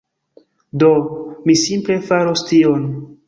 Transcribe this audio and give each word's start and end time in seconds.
Do, 0.83 0.87
mi 1.49 1.57
simple 1.65 1.99
faros 2.09 2.45
tion. 2.53 2.89